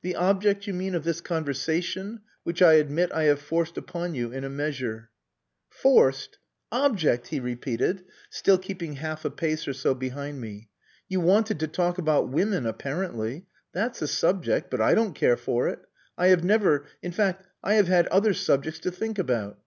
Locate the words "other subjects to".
18.06-18.90